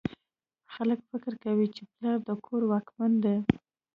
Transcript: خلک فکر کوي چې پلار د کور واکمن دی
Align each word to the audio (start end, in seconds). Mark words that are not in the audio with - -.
خلک 0.73 0.99
فکر 1.09 1.33
کوي 1.43 1.67
چې 1.75 1.81
پلار 1.93 2.17
د 2.27 2.29
کور 2.45 2.61
واکمن 2.71 3.11
دی 3.23 3.37